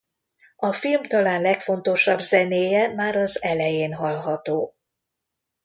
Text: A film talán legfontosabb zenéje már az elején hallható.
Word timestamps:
A 0.55 0.73
film 0.73 1.03
talán 1.03 1.41
legfontosabb 1.41 2.19
zenéje 2.19 2.93
már 2.93 3.15
az 3.15 3.43
elején 3.43 3.93
hallható. 3.93 4.75